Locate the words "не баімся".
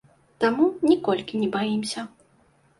1.45-2.09